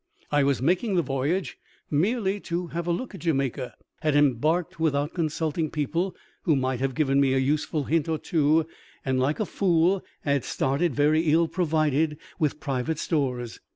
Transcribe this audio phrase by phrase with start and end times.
[0.31, 1.59] I was making the voyage
[1.91, 6.95] merely to have a look at Jamaica; had embarked without consulting people who might have
[6.95, 8.65] given me a useful hint or two;
[9.05, 13.59] and, like a fool, had started very ill provided with private stores.